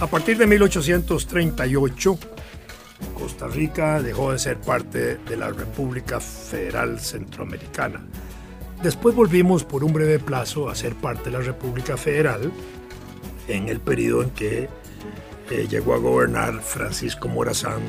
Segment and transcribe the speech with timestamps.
[0.00, 2.18] A partir de 1838,
[3.12, 8.02] Costa Rica dejó de ser parte de la República Federal Centroamericana.
[8.82, 12.50] Después volvimos por un breve plazo a ser parte de la República Federal
[13.46, 14.70] en el periodo en que
[15.50, 17.82] eh, llegó a gobernar Francisco Morazán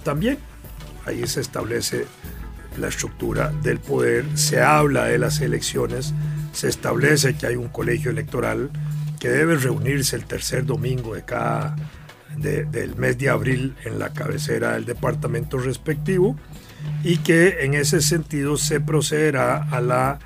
[0.04, 0.38] también
[1.06, 2.06] ahí se establece
[2.78, 6.14] la estructura del poder, se habla de las elecciones,
[6.54, 8.70] se establece que hay un colegio electoral
[9.20, 11.76] que debe reunirse el tercer domingo de cada
[12.38, 16.36] del mes de abril en la cabecera del departamento respectivo
[17.04, 20.20] y que en ese sentido se procederá a la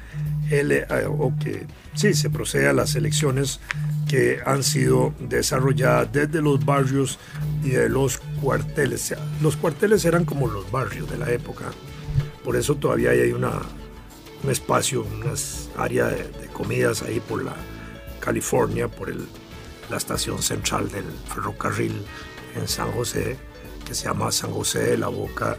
[0.52, 1.66] eh, o que
[1.96, 3.60] sí se procede a las elecciones
[4.08, 7.18] que han sido desarrolladas desde los barrios
[7.64, 9.16] y de los cuarteles.
[9.42, 11.66] Los cuarteles eran como los barrios de la época,
[12.44, 13.62] por eso todavía hay una,
[14.44, 17.56] un espacio, unas área de comidas ahí por la
[18.20, 19.26] California, por el
[19.90, 22.04] la estación central del ferrocarril
[22.56, 23.38] en San José,
[23.86, 25.58] que se llama San José de la Boca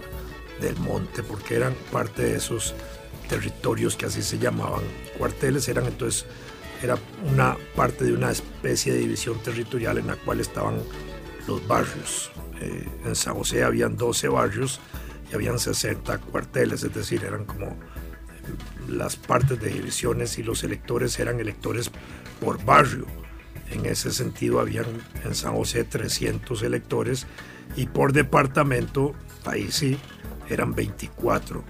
[0.61, 2.75] del Monte, porque eran parte de esos
[3.29, 4.83] territorios que así se llamaban
[5.19, 6.27] cuarteles, eran entonces
[6.83, 6.99] era
[7.33, 10.83] una parte de una especie de división territorial en la cual estaban
[11.47, 12.31] los barrios.
[12.61, 14.81] Eh, en San José habían 12 barrios
[15.31, 17.77] y habían 60 cuarteles, es decir, eran como
[18.89, 21.91] las partes de divisiones y los electores eran electores
[22.41, 23.07] por barrio.
[23.75, 24.87] En ese sentido, habían
[25.25, 27.27] en San José 300 electores
[27.77, 29.15] y por departamento,
[29.45, 29.99] ahí sí,
[30.49, 31.65] eran 24.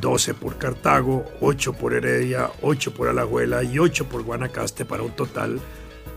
[0.00, 5.10] 12 por Cartago, 8 por Heredia, 8 por Alajuela y 8 por Guanacaste para un
[5.10, 5.60] total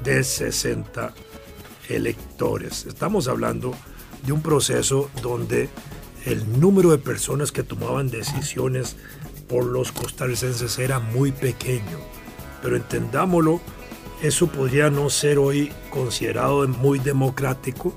[0.03, 1.13] de 60
[1.89, 2.85] electores.
[2.85, 3.73] Estamos hablando
[4.25, 5.69] de un proceso donde
[6.25, 8.95] el número de personas que tomaban decisiones
[9.49, 11.99] por los costarricenses era muy pequeño.
[12.61, 13.59] Pero entendámoslo
[14.21, 17.93] eso podría no ser hoy considerado muy democrático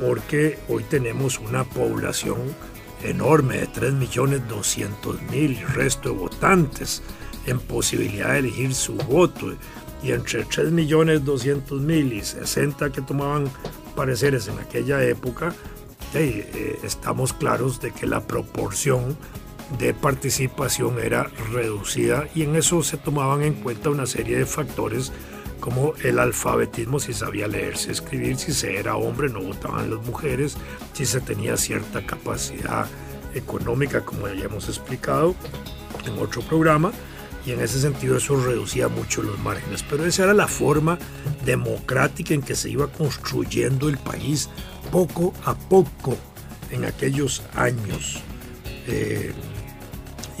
[0.00, 2.38] porque hoy tenemos una población
[3.04, 7.02] enorme de 3.200.000 resto de votantes
[7.46, 9.54] en posibilidad de elegir su voto.
[10.02, 13.50] Y entre 3.200.000 y 60 que tomaban
[13.94, 15.54] pareceres en aquella época,
[16.14, 19.16] eh, estamos claros de que la proporción
[19.78, 25.12] de participación era reducida y en eso se tomaban en cuenta una serie de factores
[25.60, 30.56] como el alfabetismo, si sabía leerse, escribir, si se era hombre, no votaban las mujeres,
[30.94, 32.86] si se tenía cierta capacidad
[33.34, 35.34] económica, como ya hemos explicado
[36.06, 36.92] en otro programa,
[37.44, 39.82] y en ese sentido eso reducía mucho los márgenes.
[39.82, 40.98] Pero esa era la forma
[41.44, 44.48] democrática en que se iba construyendo el país
[44.90, 46.16] poco a poco
[46.70, 48.22] en aquellos años.
[48.86, 49.32] Eh,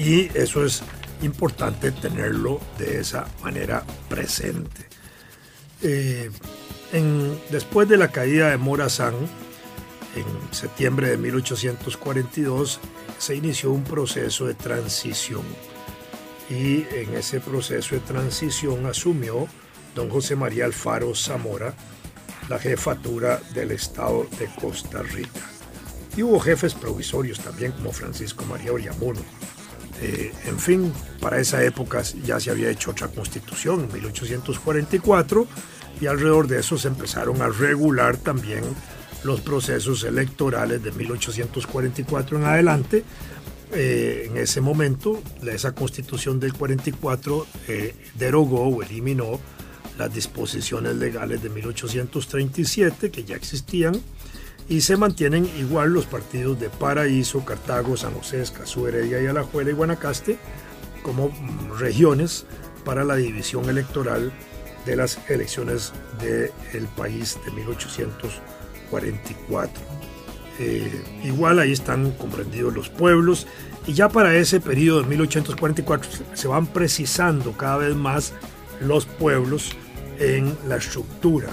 [0.00, 0.82] y eso es
[1.20, 4.86] importante tenerlo de esa manera presente.
[5.82, 6.30] Eh,
[7.50, 9.14] después de la caída de Morazán,
[10.52, 12.80] septiembre de 1842
[13.18, 15.42] se inició un proceso de transición
[16.48, 19.46] y en ese proceso de transición asumió
[19.94, 21.74] don José María Alfaro Zamora
[22.48, 25.46] la jefatura del Estado de Costa Rica.
[26.16, 29.20] Y hubo jefes provisorios también como Francisco María Oriamuno.
[30.02, 35.46] Eh, en fin, para esa época ya se había hecho otra constitución en 1844
[36.00, 38.64] y alrededor de eso se empezaron a regular también
[39.24, 43.04] los procesos electorales de 1844 en adelante.
[43.72, 49.38] Eh, en ese momento, esa constitución del 44 eh, derogó o eliminó
[49.98, 54.00] las disposiciones legales de 1837 que ya existían
[54.70, 59.70] y se mantienen igual los partidos de Paraíso, Cartago, San José, Escazú, Heredia y Alajuela
[59.70, 60.38] y Guanacaste
[61.02, 61.32] como
[61.76, 62.46] regiones
[62.84, 64.30] para la división electoral
[64.86, 69.82] de las elecciones del país de 1844.
[70.60, 73.48] Eh, igual ahí están comprendidos los pueblos
[73.88, 78.34] y ya para ese periodo de 1844 se van precisando cada vez más
[78.80, 79.72] los pueblos
[80.20, 81.48] en la estructura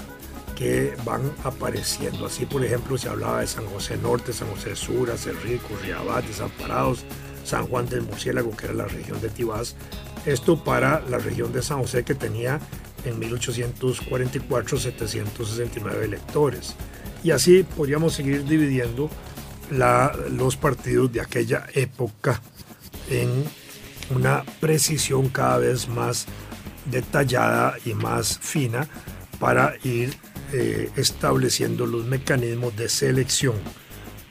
[0.58, 2.26] que van apareciendo.
[2.26, 7.04] Así, por ejemplo, se hablaba de San José Norte, San José Sur, Cerrico, Riabat, Desamparados,
[7.44, 9.76] San Juan del Murciélago, que era la región de Tibás.
[10.26, 12.58] Esto para la región de San José que tenía
[13.04, 16.74] en 1844 769 electores.
[17.22, 19.08] Y así podríamos seguir dividiendo
[19.70, 22.42] los partidos de aquella época
[23.08, 23.44] en
[24.10, 26.26] una precisión cada vez más
[26.86, 28.88] detallada y más fina
[29.38, 30.16] para ir
[30.52, 33.56] eh, estableciendo los mecanismos de selección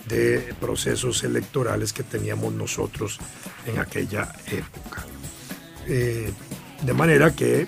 [0.08, 3.20] de procesos electorales que teníamos nosotros
[3.66, 5.06] en aquella época.
[5.88, 6.32] Eh,
[6.82, 7.68] de manera que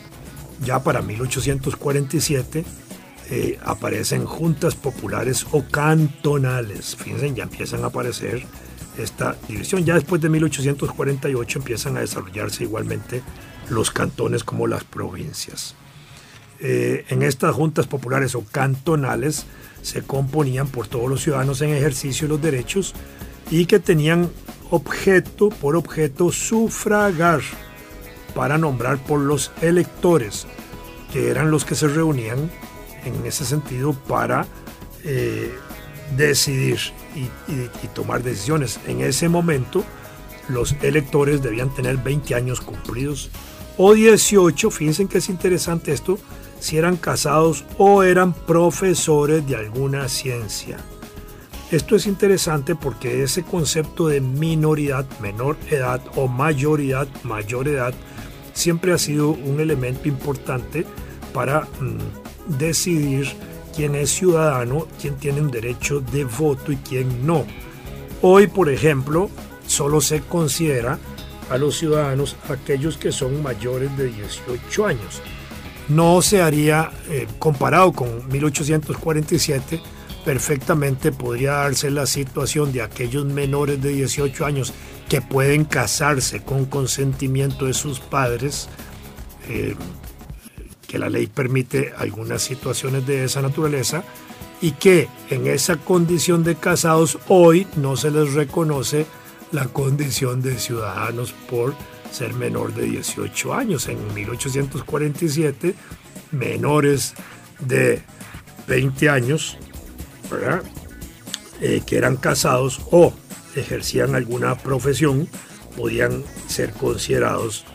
[0.63, 2.65] ya para 1847
[3.31, 6.95] eh, aparecen juntas populares o cantonales.
[6.95, 8.45] Fíjense, ya empiezan a aparecer
[8.97, 9.85] esta división.
[9.85, 13.21] Ya después de 1848 empiezan a desarrollarse igualmente
[13.69, 15.75] los cantones como las provincias.
[16.61, 19.45] Eh, en estas juntas populares o cantonales
[19.81, 22.93] se componían por todos los ciudadanos en ejercicio de los derechos
[23.49, 24.29] y que tenían
[24.69, 27.41] objeto por objeto sufragar
[28.35, 30.47] para nombrar por los electores,
[31.11, 32.51] que eran los que se reunían
[33.05, 34.45] en ese sentido para
[35.03, 35.51] eh,
[36.15, 36.79] decidir
[37.15, 38.79] y, tomar decisiones.
[38.87, 39.83] En ese momento,
[40.47, 43.29] los electores debían tener 20 años cumplidos
[43.77, 46.19] o 18, fíjense que es interesante esto,
[46.59, 50.77] si eran casados o eran profesores de alguna ciencia.
[51.71, 57.93] Esto es interesante porque ese concepto de minoridad, menor edad o mayoridad, mayor edad,
[58.53, 60.85] siempre ha sido un elemento importante
[61.31, 63.27] para mm, decidir
[63.75, 67.45] quién es ciudadano, quién tiene un derecho de voto y quién no.
[68.21, 69.29] Hoy, por ejemplo,
[69.67, 70.97] solo se considera
[71.51, 75.21] a los ciudadanos aquellos que son mayores de 18 años
[75.89, 79.81] no se haría, eh, comparado con 1847,
[80.23, 84.73] perfectamente podría darse la situación de aquellos menores de 18 años
[85.09, 88.69] que pueden casarse con consentimiento de sus padres,
[89.47, 89.75] eh,
[90.87, 94.03] que la ley permite algunas situaciones de esa naturaleza,
[94.61, 99.05] y que en esa condición de casados hoy no se les reconoce
[99.51, 101.73] la condición de ciudadanos por
[102.11, 103.87] ser menor de 18 años.
[103.87, 105.75] En 1847,
[106.31, 107.13] menores
[107.59, 108.01] de
[108.67, 109.57] 20 años,
[111.61, 113.13] eh, que eran casados o
[113.55, 115.27] ejercían alguna profesión,
[115.75, 117.65] podían ser considerados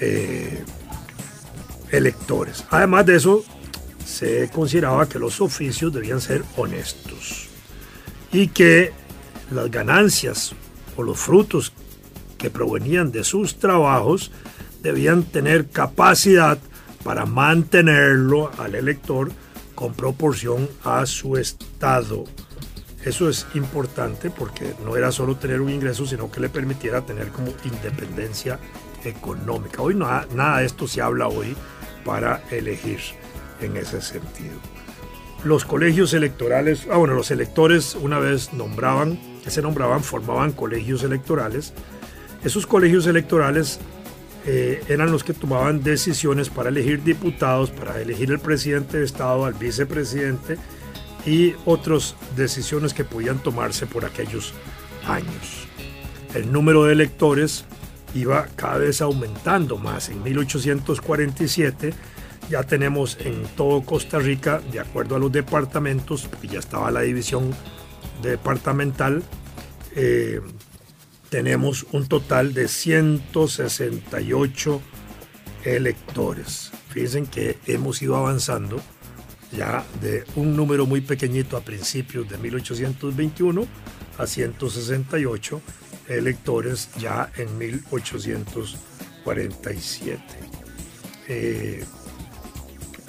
[0.00, 0.62] eh,
[1.90, 2.64] electores.
[2.70, 3.44] Además de eso,
[4.04, 7.48] se consideraba que los oficios debían ser honestos
[8.32, 8.92] y que
[9.50, 10.54] las ganancias
[10.96, 11.72] o los frutos
[12.50, 14.30] provenían de sus trabajos
[14.82, 16.58] debían tener capacidad
[17.02, 19.30] para mantenerlo al elector
[19.74, 22.24] con proporción a su estado.
[23.04, 27.28] Eso es importante porque no era solo tener un ingreso, sino que le permitiera tener
[27.28, 28.58] como independencia
[29.04, 29.82] económica.
[29.82, 31.54] Hoy nada, nada de esto se habla hoy
[32.04, 33.00] para elegir
[33.60, 34.54] en ese sentido.
[35.44, 41.74] Los colegios electorales, ah, bueno, los electores una vez nombraban, se nombraban, formaban colegios electorales
[42.44, 43.80] esos colegios electorales
[44.46, 49.46] eh, eran los que tomaban decisiones para elegir diputados, para elegir el presidente de Estado,
[49.46, 50.58] al vicepresidente
[51.24, 54.52] y otras decisiones que podían tomarse por aquellos
[55.06, 55.66] años.
[56.34, 57.64] El número de electores
[58.14, 60.10] iba cada vez aumentando más.
[60.10, 61.94] En 1847
[62.50, 67.50] ya tenemos en todo Costa Rica, de acuerdo a los departamentos, ya estaba la división
[68.22, 69.22] departamental,
[69.96, 70.40] eh,
[71.34, 74.80] tenemos un total de 168
[75.64, 76.70] electores.
[76.90, 78.80] Fíjense que hemos ido avanzando
[79.50, 83.66] ya de un número muy pequeñito a principios de 1821
[84.16, 85.60] a 168
[86.06, 90.22] electores ya en 1847.
[91.26, 91.84] Eh,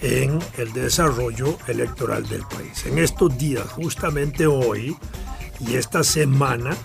[0.00, 2.86] en el desarrollo electoral del país.
[2.86, 4.96] En estos días, justamente hoy
[5.60, 6.76] y esta semana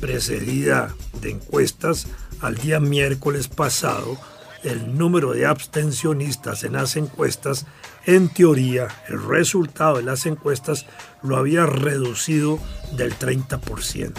[0.00, 2.06] precedida de encuestas,
[2.40, 4.16] al día miércoles pasado,
[4.62, 7.66] el número de abstencionistas en las encuestas,
[8.06, 10.86] en teoría, el resultado de las encuestas
[11.22, 12.58] lo había reducido
[12.96, 14.12] del 30%.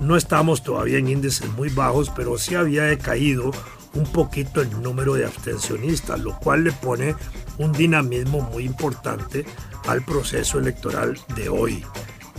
[0.00, 3.50] No estamos todavía en índices muy bajos, pero sí había decaído
[3.96, 7.14] un poquito el número de abstencionistas, lo cual le pone
[7.58, 9.44] un dinamismo muy importante
[9.88, 11.82] al proceso electoral de hoy,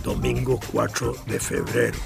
[0.04, 1.98] domingo 4 de febrero.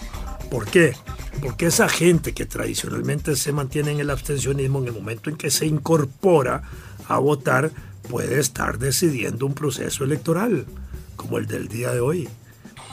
[0.50, 0.94] ¿Por qué?
[1.42, 5.50] Porque esa gente que tradicionalmente se mantiene en el abstencionismo en el momento en que
[5.50, 6.62] se incorpora
[7.09, 7.71] a votar
[8.09, 10.66] puede estar decidiendo un proceso electoral
[11.16, 12.28] como el del día de hoy.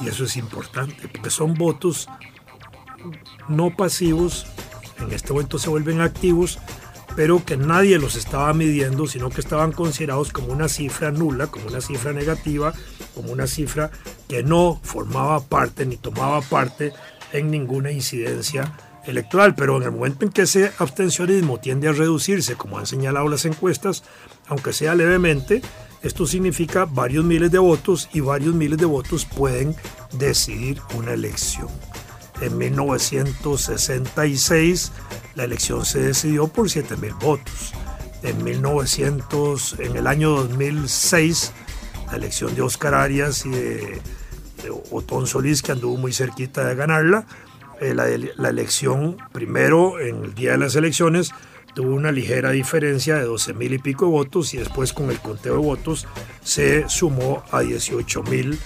[0.02, 2.08] Y eso es importante, porque son votos
[3.48, 4.46] no pasivos,
[5.00, 6.60] en este momento se vuelven activos,
[7.16, 11.68] pero que nadie los estaba midiendo, sino que estaban considerados como una cifra nula, como
[11.68, 12.74] una cifra negativa,
[13.16, 13.92] como una cifra
[14.28, 16.94] que no formaba parte ni tomaba parte
[17.34, 19.56] en ninguna incidencia electoral.
[19.56, 23.46] Pero en el momento en que ese abstencionismo tiende a reducirse, como han señalado las
[23.46, 24.04] encuestas,
[24.48, 25.62] aunque sea levemente,
[26.02, 29.76] esto significa varios miles de votos y varios miles de votos pueden
[30.14, 31.68] decidir una elección.
[32.42, 34.92] En 1966
[35.36, 37.74] la elección se decidió por 7.000 votos.
[38.24, 41.54] En, 1900, en el año 2006
[42.12, 44.02] la elección de Oscar Arias y de,
[44.92, 47.26] Otón Solís, que anduvo muy cerquita de ganarla,
[47.80, 51.32] eh, la, elección primero en el día de las elecciones
[51.74, 55.20] tuvo una ligera diferencia de 12 mil y pico de votos y después con el
[55.20, 56.06] conteo de votos
[56.44, 58.60] se sumó a 18 mil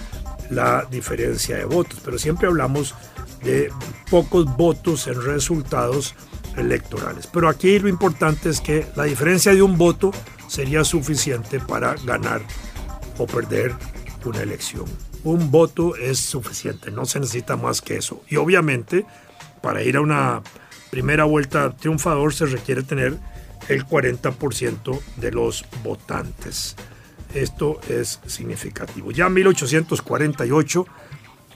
[0.50, 2.00] la diferencia de votos.
[2.04, 2.96] Pero siempre hablamos
[3.44, 3.72] de
[4.10, 6.16] pocos votos en resultados
[6.58, 7.28] electorales.
[7.28, 10.12] Pero aquí lo importante es que la diferencia de un voto
[10.48, 12.42] sería suficiente para ganar
[13.18, 13.76] o perder
[14.26, 14.86] una elección.
[15.24, 18.22] Un voto es suficiente, no se necesita más que eso.
[18.30, 19.06] Y obviamente,
[19.62, 20.42] para ir a una
[20.92, 23.18] primera vuelta triunfador se requiere tener
[23.68, 26.76] el 40% de los votantes.
[27.34, 29.12] Esto es significativo.
[29.12, 30.86] Ya en 1848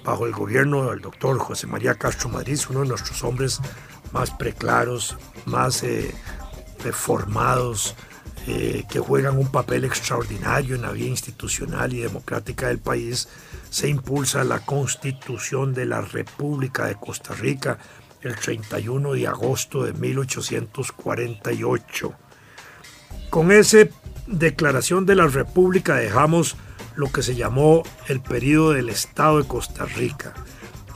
[0.08, 3.60] bajo el gobierno del doctor José María Castro Madrid, uno de nuestros hombres
[4.14, 6.16] más preclaros, más eh,
[6.94, 7.94] formados,
[8.48, 13.28] eh, que juegan un papel extraordinario en la vida institucional y democrática del país,
[13.70, 17.78] se impulsa la constitución de la República de Costa Rica
[18.22, 22.14] el 31 de agosto de 1848.
[23.30, 23.80] Con esa
[24.26, 26.56] declaración de la República dejamos
[26.98, 30.34] lo que se llamó el periodo del Estado de Costa Rica.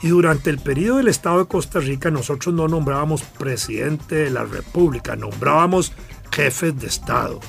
[0.02, 4.44] Y durante el periodo del Estado de Costa Rica nosotros no nombrábamos presidente de la
[4.44, 5.92] República, nombrábamos
[6.32, 7.40] jefes de Estado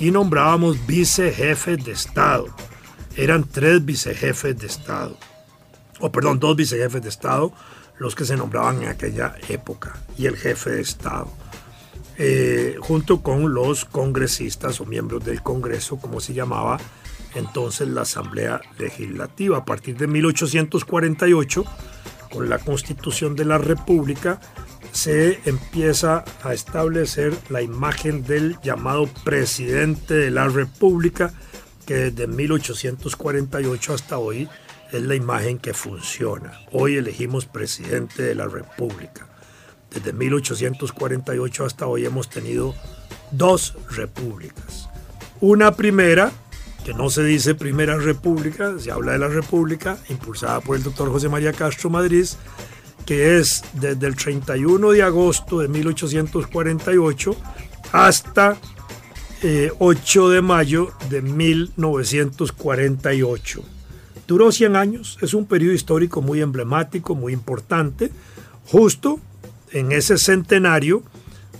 [0.00, 2.46] y nombrábamos vicejefes de Estado.
[3.14, 5.16] eran tres vicejefes de Estado,
[6.00, 7.52] o perdón, dos vicejefes de Estado,
[7.98, 11.30] los que se nombraban en aquella época, y el jefe de Estado,
[12.16, 16.78] eh, junto con los congresistas o miembros del Congreso, como se llamaba
[17.34, 19.58] entonces la Asamblea Legislativa.
[19.58, 21.64] A partir de 1848,
[22.30, 24.40] con la Constitución de la República,
[24.92, 31.32] se empieza a establecer la imagen del llamado presidente de la República,
[31.86, 34.48] que desde 1848 hasta hoy
[34.92, 36.52] es la imagen que funciona.
[36.70, 39.28] Hoy elegimos presidente de la República.
[39.90, 42.74] Desde 1848 hasta hoy hemos tenido
[43.30, 44.88] dos repúblicas.
[45.40, 46.30] Una primera,
[46.84, 51.10] que no se dice Primera República, se habla de la República, impulsada por el doctor
[51.10, 52.26] José María Castro Madrid,
[53.06, 57.36] que es desde el 31 de agosto de 1848
[57.92, 58.56] hasta
[59.78, 63.62] 8 eh, de mayo de 1948.
[64.26, 68.10] Duró 100 años, es un periodo histórico muy emblemático, muy importante,
[68.66, 69.20] justo
[69.72, 71.02] en ese centenario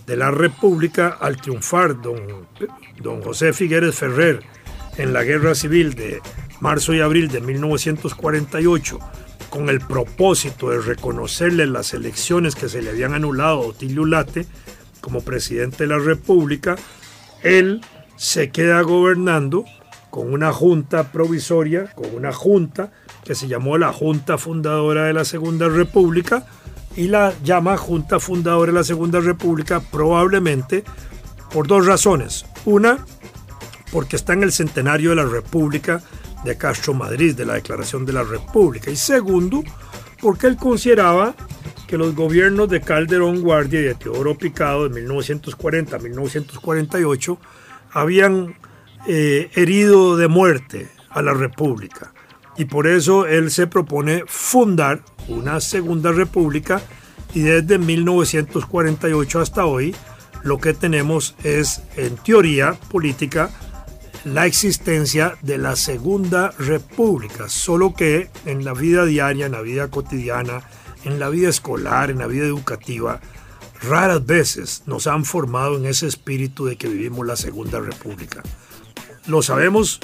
[0.07, 2.47] de la República al triunfar don,
[3.01, 4.43] don José Figueres Ferrer
[4.97, 6.21] en la Guerra Civil de
[6.61, 8.99] marzo y abril de 1948
[9.51, 14.47] con el propósito de reconocerle las elecciones que se le habían anulado a Otilio Late
[15.03, 16.77] como presidente de la República,
[17.43, 17.83] él
[18.17, 19.65] se queda gobernando
[20.09, 22.93] con una junta provisoria, con una junta
[23.25, 26.47] que se llamó la Junta Fundadora de la Segunda República
[26.97, 30.85] y la llama Junta Fundadora de la Segunda República probablemente
[31.53, 32.47] por dos razones.
[32.65, 33.05] Una,
[33.93, 36.03] porque está en el centenario de la República
[36.45, 38.91] de Castro Madrid, de la Declaración de la República.
[38.91, 39.63] Y segundo,
[40.21, 41.37] porque él consideraba
[41.87, 47.39] que los gobiernos de Calderón Guardia y de Teodoro Picado de 1940 a 1948
[47.93, 48.57] habían
[49.07, 52.15] eh, herido de muerte a la República.
[52.57, 56.81] Y por eso él se propone fundar una segunda república
[57.35, 59.95] y desde 1948 hasta hoy
[60.43, 63.51] lo que tenemos es en teoría política
[64.25, 69.89] la existencia de la Segunda República, solo que en la vida diaria, en la vida
[69.89, 70.63] cotidiana,
[71.05, 73.21] en la vida escolar, en la vida educativa,
[73.83, 78.43] raras veces nos han formado en ese espíritu de que vivimos la Segunda República.
[79.27, 79.99] Lo sabemos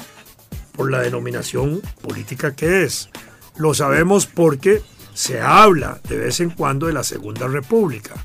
[0.73, 3.09] por la denominación política que es.
[3.57, 4.81] Lo sabemos porque
[5.13, 8.15] se habla de vez en cuando de la Segunda República.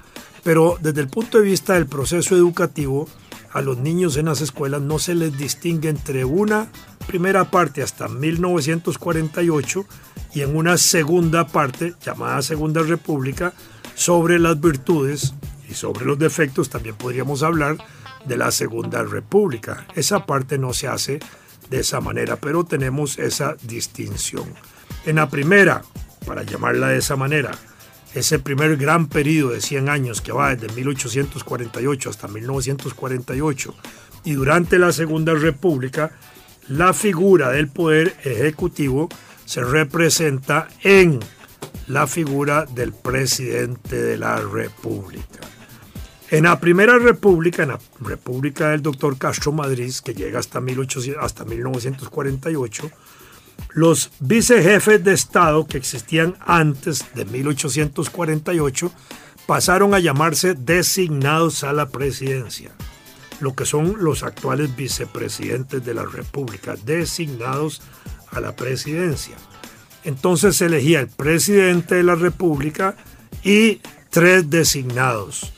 [0.42, 3.09] Pero desde el punto de vista del proceso educativo,
[3.54, 6.68] a los niños en las escuelas no se les distingue entre una
[7.06, 9.86] primera parte hasta 1948
[10.34, 13.54] y en una segunda parte, llamada Segunda República,
[13.94, 15.34] sobre las virtudes
[15.70, 17.78] y sobre los defectos también podríamos hablar
[18.26, 19.86] de la Segunda República.
[19.94, 21.20] Esa parte no se hace
[21.70, 24.52] de esa manera, pero tenemos esa distinción.
[25.06, 25.82] En la primera,
[26.26, 27.52] para llamarla de esa manera,
[28.14, 33.74] ese primer gran periodo de 100 años que va desde 1848 hasta 1948
[34.24, 36.12] y durante la Segunda República,
[36.68, 39.09] la figura del poder ejecutivo
[39.44, 41.20] se representa en
[41.88, 45.40] la figura del presidente de la República.
[46.31, 51.22] En la Primera República, en la República del doctor Castro Madrid, que llega hasta, 1800,
[51.22, 52.90] hasta 1948,
[53.74, 58.92] los vicejefes de Estado que existían antes de 1848
[59.46, 62.70] pasaron a llamarse designados a la presidencia,
[63.40, 67.82] lo que son los actuales vicepresidentes de la República, designados
[68.30, 69.37] a la presidencia.
[70.04, 72.96] Entonces se elegía el presidente de la República
[73.42, 75.52] y tres designados,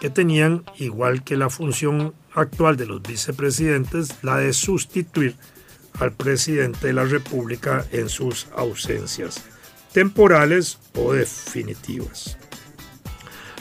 [0.00, 5.36] que tenían, igual que la función actual de los vicepresidentes, la de sustituir
[5.98, 9.44] al presidente de la República en sus ausencias,
[9.92, 12.36] temporales o definitivas.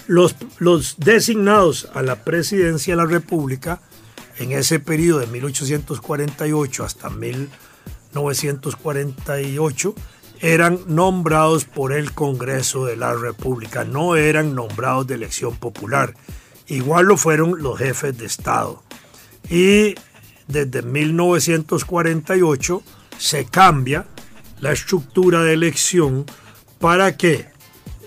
[0.08, 3.82] Los, los, designados a la presidencia de la República
[4.40, 9.96] en ese periodo de 1848 hasta 1948
[10.40, 16.14] eran nombrados por el Congreso de la República, no eran nombrados de elección popular.
[16.68, 18.82] Igual lo fueron los jefes de Estado.
[19.50, 19.96] Y
[20.48, 22.84] desde 1948
[23.18, 24.06] se cambia
[24.60, 26.26] la estructura de elección
[26.80, 27.48] para que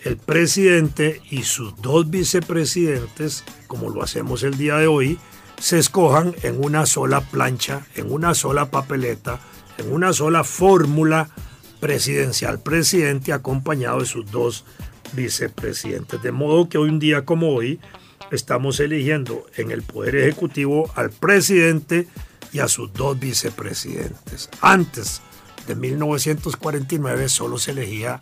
[0.04, 5.18] el presidente y sus dos vicepresidentes, como lo hacemos el día de hoy,
[5.58, 9.40] se escojan en una sola plancha, en una sola papeleta,
[9.76, 11.28] en una sola fórmula
[11.80, 12.60] presidencial.
[12.60, 14.64] Presidente acompañado de sus dos
[15.12, 16.22] vicepresidentes.
[16.22, 17.78] De modo que hoy un día como hoy
[18.30, 22.08] estamos eligiendo en el Poder Ejecutivo al presidente
[22.52, 24.48] y a sus dos vicepresidentes.
[24.60, 25.22] Antes
[25.66, 28.18] de 1949 solo se elegía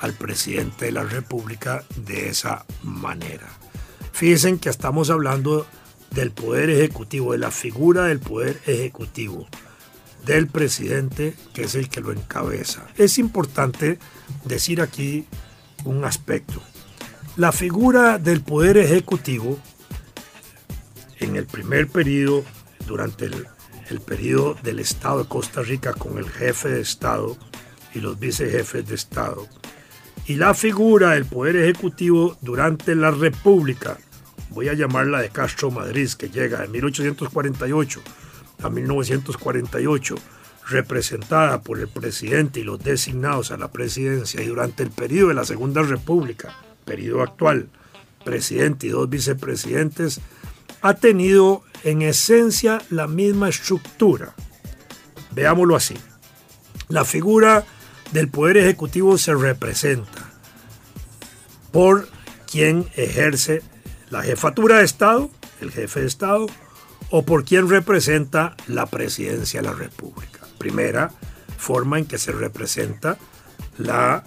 [0.00, 3.48] al presidente de la República de esa manera.
[4.12, 5.66] Fíjense que estamos hablando
[6.10, 9.46] del poder ejecutivo, de la figura del poder ejecutivo,
[10.26, 12.86] del presidente que es el que lo encabeza.
[12.96, 13.98] Es importante
[14.44, 15.26] decir aquí
[15.84, 16.62] un aspecto.
[17.36, 19.58] La figura del poder ejecutivo
[21.18, 22.44] en el primer periodo,
[22.86, 23.46] durante el,
[24.00, 27.36] periodo del Estado de Costa Rica con el jefe de Estado
[27.94, 29.46] y los vicejefes de Estado,
[30.26, 33.98] y la figura del poder ejecutivo durante la República,
[34.50, 38.00] voy a llamarla de Castro Madrid, que llega de 1848
[38.62, 40.14] a 1948,
[40.68, 45.34] representada por el presidente y los designados a la presidencia y durante el periodo de
[45.34, 47.68] la Segunda República, periodo actual,
[48.24, 50.20] presidente y dos vicepresidentes,
[50.82, 54.34] ha tenido en esencia la misma estructura.
[55.30, 55.96] Veámoslo así.
[56.88, 57.64] La figura
[58.12, 60.30] del Poder Ejecutivo se representa
[61.70, 62.08] por
[62.50, 63.62] quien ejerce
[64.10, 66.46] la jefatura de Estado, el jefe de Estado,
[67.10, 70.40] o por quien representa la presidencia de la República.
[70.58, 71.10] Primera
[71.56, 73.16] forma en que se representa
[73.78, 74.24] la,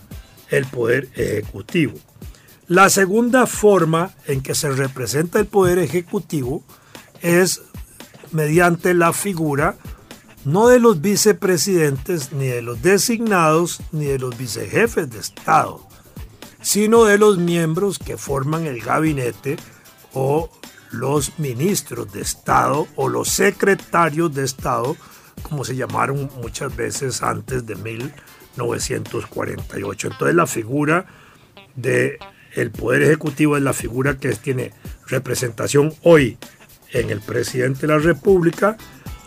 [0.50, 1.94] el Poder Ejecutivo.
[2.68, 6.64] La segunda forma en que se representa el Poder Ejecutivo
[7.22, 7.62] es
[8.32, 9.76] mediante la figura
[10.46, 15.86] no de los vicepresidentes, ni de los designados, ni de los vicejefes de Estado,
[16.62, 19.58] sino de los miembros que forman el gabinete
[20.14, 20.50] o
[20.92, 24.96] los ministros de Estado o los secretarios de Estado,
[25.44, 30.08] como se llamaron muchas veces antes de 1948.
[30.08, 31.08] Entonces la figura
[31.76, 32.18] de
[32.56, 34.72] el Poder Ejecutivo es la figura que tiene
[35.08, 36.38] representación hoy
[36.92, 38.78] en el presidente de la República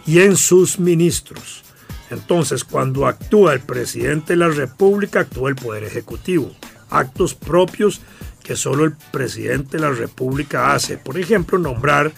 [0.06, 1.62] y en sus ministros.
[2.10, 6.50] Entonces, cuando actúa el presidente de la República, actúa el Poder Ejecutivo.
[6.88, 8.00] Actos propios
[8.42, 10.96] que solo el presidente de la República hace.
[10.96, 12.12] Por ejemplo, nombrar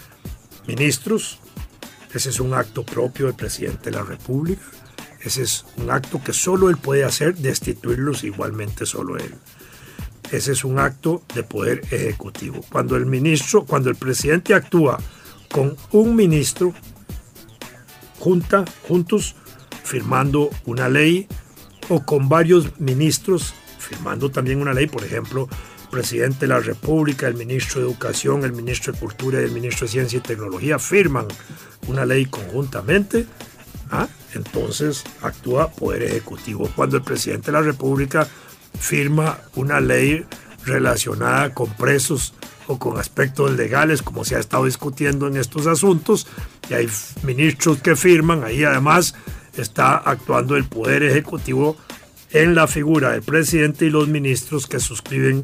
[0.65, 1.39] ministros.
[2.13, 4.61] Ese es un acto propio del presidente de la República.
[5.19, 9.35] Ese es un acto que solo él puede hacer, destituirlos igualmente solo él.
[10.31, 12.63] Ese es un acto de poder ejecutivo.
[12.69, 14.99] Cuando el ministro, cuando el presidente actúa
[15.51, 16.73] con un ministro,
[18.19, 19.35] junta, juntos,
[19.83, 21.27] firmando una ley,
[21.89, 25.49] o con varios ministros, firmando también una ley, por ejemplo,
[25.91, 29.85] presidente de la República, el ministro de Educación, el ministro de Cultura y el ministro
[29.85, 31.27] de Ciencia y Tecnología firman
[31.87, 33.25] una ley conjuntamente,
[33.91, 34.07] ¿ah?
[34.33, 36.69] entonces actúa Poder Ejecutivo.
[36.75, 38.25] Cuando el presidente de la República
[38.79, 40.25] firma una ley
[40.65, 42.33] relacionada con presos
[42.67, 46.27] o con aspectos legales, como se ha estado discutiendo en estos asuntos,
[46.69, 46.89] y hay
[47.23, 49.15] ministros que firman, ahí además
[49.57, 51.75] está actuando el Poder Ejecutivo
[52.31, 55.43] en la figura del presidente y los ministros que suscriben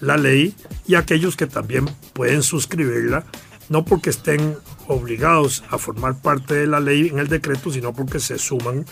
[0.00, 0.54] la ley
[0.86, 3.24] y aquellos que también pueden suscribirla,
[3.68, 8.20] no porque estén obligados a formar parte de la ley en el decreto, sino porque
[8.20, 8.86] se suman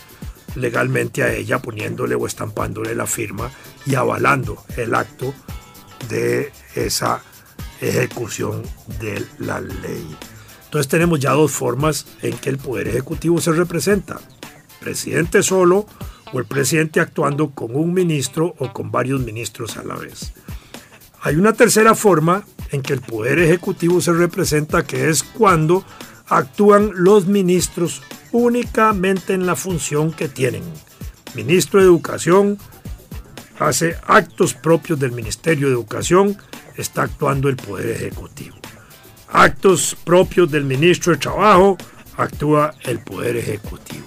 [0.55, 3.49] legalmente a ella poniéndole o estampándole la firma
[3.87, 5.33] y avalando el acto
[6.09, 7.21] de esa
[7.81, 8.63] ejecución
[8.99, 10.05] de la ley.
[10.65, 14.19] Entonces tenemos ya dos formas en que el Poder Ejecutivo se representa.
[14.79, 15.85] Presidente solo
[16.33, 20.33] o el presidente actuando con un ministro o con varios ministros a la vez.
[21.21, 25.85] Hay una tercera forma en que el Poder Ejecutivo se representa que es cuando
[26.27, 30.63] actúan los ministros únicamente en la función que tienen.
[31.33, 32.57] Ministro de Educación
[33.59, 36.37] hace actos propios del Ministerio de Educación,
[36.75, 38.55] está actuando el Poder Ejecutivo.
[39.29, 41.77] Actos propios del Ministro de Trabajo,
[42.17, 44.05] actúa el Poder Ejecutivo.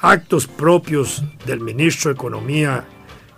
[0.00, 2.84] Actos propios del Ministro de Economía,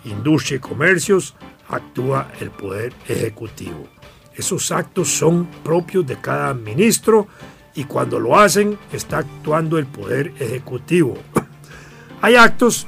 [0.04, 1.34] Industria y Comercios,
[1.68, 3.88] actúa el Poder Ejecutivo.
[4.34, 7.28] Esos actos son propios de cada ministro
[7.74, 11.14] y cuando lo hacen está actuando el poder ejecutivo.
[12.22, 12.86] Hay actos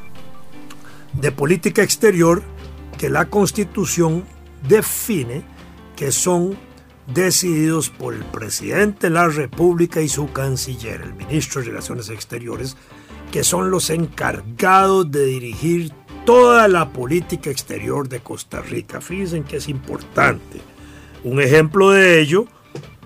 [1.13, 2.43] de política exterior
[2.95, 4.25] que la constitución
[4.69, 5.45] define
[5.97, 6.57] que son
[7.07, 12.77] decididos por el presidente de la República y su canciller, el ministro de Relaciones Exteriores,
[13.31, 15.93] que son los encargados de dirigir
[16.25, 19.01] toda la política exterior de Costa Rica.
[19.01, 20.61] Fíjense que es importante.
[21.23, 22.47] Un ejemplo de ello,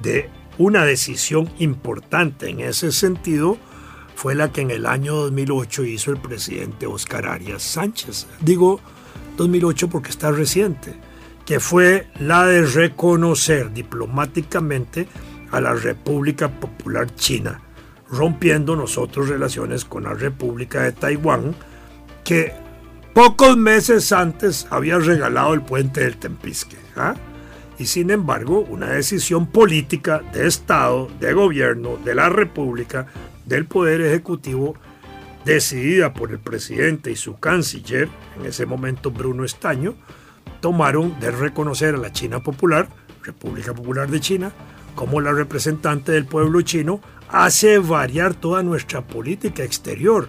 [0.03, 3.59] de una decisión importante en ese sentido
[4.15, 8.27] fue la que en el año 2008 hizo el presidente Oscar Arias Sánchez.
[8.41, 8.81] Digo
[9.39, 10.95] 2008 porque está reciente,
[11.47, 15.09] que fue la de reconocer diplomáticamente
[15.51, 17.63] a la República Popular China,
[18.11, 21.55] rompiendo nosotros relaciones con la República de Taiwán,
[22.23, 22.53] que
[23.15, 26.77] pocos meses antes había regalado el puente del Tempisque.
[26.97, 27.15] ¿ah?
[27.79, 33.07] Y sin embargo, una decisión política de Estado, de gobierno, de la República,
[33.47, 34.75] del Poder Ejecutivo,
[35.55, 38.09] decidida por el presidente y su canciller,
[38.39, 39.95] en ese momento Bruno Estaño,
[40.61, 42.89] tomaron de reconocer a la China Popular,
[43.23, 44.53] República Popular de China,
[44.95, 50.29] como la representante del pueblo chino, hace variar toda nuestra política exterior.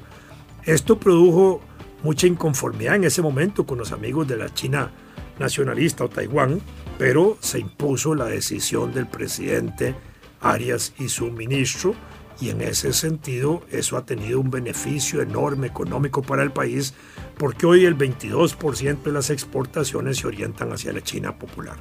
[0.64, 1.62] Esto produjo
[2.02, 4.92] mucha inconformidad en ese momento con los amigos de la China
[5.38, 6.62] nacionalista o Taiwán,
[6.98, 9.96] pero se impuso la decisión del presidente
[10.40, 11.94] Arias y su ministro
[12.42, 16.94] y en ese sentido eso ha tenido un beneficio enorme económico para el país
[17.38, 21.78] porque hoy el 22% de las exportaciones se orientan hacia la China popular.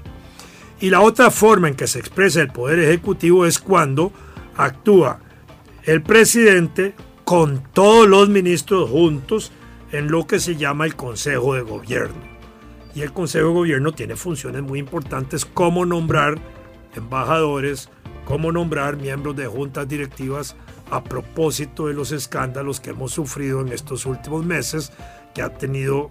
[0.81, 4.13] Y la otra forma en que se expresa el poder ejecutivo es cuando
[4.57, 5.21] actúa
[5.85, 6.95] el presidente
[7.25, 9.53] con todos los ministros juntos
[9.93, 12.17] en lo que se llama el Consejo de Gobierno.
[12.95, 16.39] Y el Consejo de Gobierno tiene funciones muy importantes como nombrar
[16.95, 17.91] embajadores,
[18.29, 20.55] como nombrar miembros de juntas directivas
[20.91, 24.93] a propósito de los escándalos que hemos sufrido en estos últimos meses,
[25.35, 26.11] que ha tenido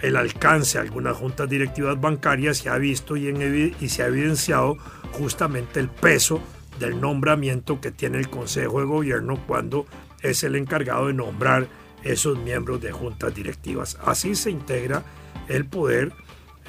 [0.00, 4.76] el alcance a algunas juntas directivas bancarias y ha visto y se ha evidenciado
[5.10, 6.40] justamente el peso
[6.78, 9.84] del nombramiento que tiene el Consejo de Gobierno cuando
[10.22, 11.66] es el encargado de nombrar
[12.04, 13.98] esos miembros de juntas directivas.
[14.04, 15.02] Así se integra
[15.48, 16.12] el poder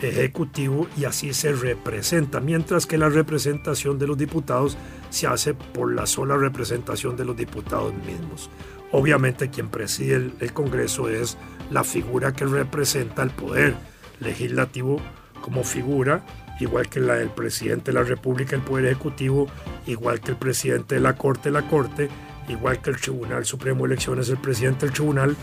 [0.02, 4.78] ejecutivo y así se representa, mientras que la representación de los diputados
[5.10, 8.50] se hace por la sola representación de los diputados mismos.
[8.92, 11.38] Obviamente quien preside el, Congreso es
[11.70, 13.76] la figura que representa el poder
[14.20, 15.00] legislativo
[15.42, 16.26] como figura,
[16.60, 19.48] igual que la del presidente de la República, el poder ejecutivo,
[19.86, 22.10] igual que el presidente de la Corte, la Corte,
[22.48, 25.36] igual que el Tribunal Supremo de Elecciones, el presidente del tribunal,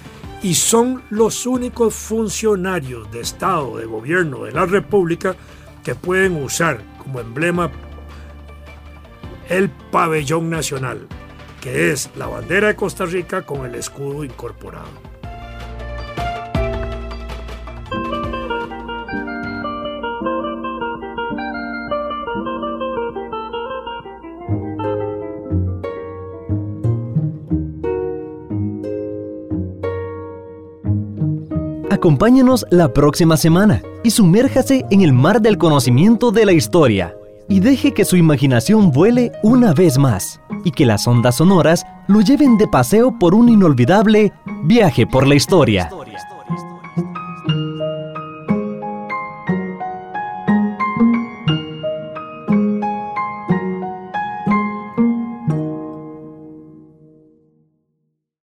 [0.42, 5.36] y son los únicos funcionarios de Estado, de gobierno de la República
[5.82, 7.70] que pueden usar como emblema
[9.48, 11.06] el pabellón nacional,
[11.60, 15.15] que es la bandera de Costa Rica con el escudo incorporado.
[32.06, 37.16] Acompáñenos la próxima semana y sumérjase en el mar del conocimiento de la historia
[37.48, 42.20] y deje que su imaginación vuele una vez más y que las ondas sonoras lo
[42.20, 45.90] lleven de paseo por un inolvidable viaje por la historia.